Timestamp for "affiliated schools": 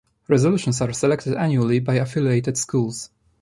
1.93-3.11